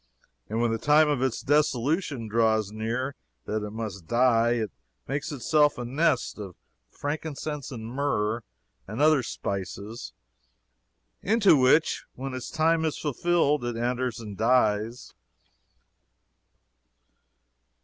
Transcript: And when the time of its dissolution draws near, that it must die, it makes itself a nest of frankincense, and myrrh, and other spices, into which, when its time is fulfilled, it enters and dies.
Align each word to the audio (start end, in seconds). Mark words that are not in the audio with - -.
And 0.49 0.59
when 0.59 0.71
the 0.71 0.79
time 0.79 1.07
of 1.09 1.21
its 1.21 1.41
dissolution 1.41 2.27
draws 2.27 2.71
near, 2.71 3.13
that 3.45 3.63
it 3.63 3.69
must 3.69 4.07
die, 4.07 4.53
it 4.53 4.71
makes 5.07 5.31
itself 5.31 5.77
a 5.77 5.85
nest 5.85 6.39
of 6.39 6.55
frankincense, 6.89 7.69
and 7.71 7.85
myrrh, 7.85 8.41
and 8.87 8.99
other 8.99 9.21
spices, 9.21 10.13
into 11.21 11.55
which, 11.55 12.05
when 12.15 12.33
its 12.33 12.49
time 12.49 12.83
is 12.83 12.97
fulfilled, 12.97 13.63
it 13.63 13.77
enters 13.77 14.19
and 14.19 14.35
dies. 14.37 15.13